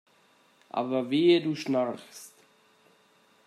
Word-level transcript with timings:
Aber 0.71 1.11
wehe 1.11 1.41
du 1.41 1.53
schnarchst! 1.53 2.33